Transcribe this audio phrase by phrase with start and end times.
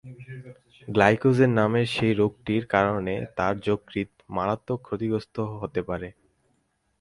[0.87, 6.09] Glycogen নামের সেই রোগটির কারণে তার যকৃৎ মারাত্মক ক্ষতিগ্রস্ত হতে পারে।